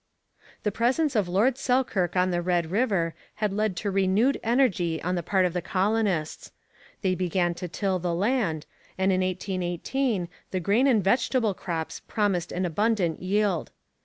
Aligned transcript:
The 0.63 0.71
presence 0.71 1.15
of 1.15 1.29
Lord 1.29 1.59
Selkirk 1.59 2.15
on 2.15 2.31
the 2.31 2.41
Red 2.41 2.71
River 2.71 3.13
had 3.35 3.53
led 3.53 3.75
to 3.77 3.91
renewed 3.91 4.39
energy 4.41 4.99
on 5.03 5.13
the 5.13 5.21
part 5.21 5.45
of 5.45 5.53
the 5.53 5.61
colonists. 5.61 6.51
They 7.03 7.13
began 7.13 7.53
to 7.53 7.67
till 7.67 7.99
the 7.99 8.15
land, 8.15 8.65
and 8.97 9.11
in 9.11 9.21
1818 9.21 10.27
the 10.49 10.59
grain 10.59 10.87
and 10.87 11.03
vegetable 11.03 11.53
crops 11.53 11.99
promised 11.99 12.51
an 12.51 12.65
abundant 12.65 13.21
yield. 13.21 13.69